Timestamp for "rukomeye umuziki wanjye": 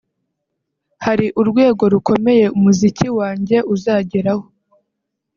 1.93-3.57